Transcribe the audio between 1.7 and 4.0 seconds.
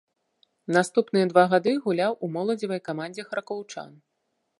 гуляў у моладзевай камандзе харкаўчан.